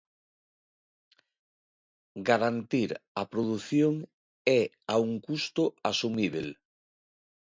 Garantir 2.29 2.89
a 3.21 3.23
produción 3.33 3.93
e 4.59 4.61
a 4.93 4.95
un 5.07 5.13
custo 5.27 5.63
asumíbel. 5.91 6.47